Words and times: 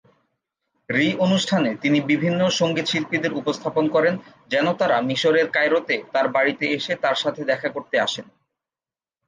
রি 0.89 1.07
অনুষ্ঠানে 1.19 1.69
তিনি 1.75 1.99
বিভিন্ন 2.01 2.41
সঙ্গীতশিল্পীদের 2.51 3.33
উপস্থাপন 3.33 3.85
করেন 3.87 4.13
যেন 4.49 4.65
তারা 4.73 4.97
মিশর 5.01 5.35
এর 5.35 5.47
কায়রোতে 5.49 5.95
তার 6.13 6.27
বাড়িতে 6.27 6.65
এসে 6.69 6.93
তার 6.95 7.15
সাথে 7.15 7.41
দেখা 7.43 7.69
করতে 7.69 7.95
আসেন। 7.99 8.25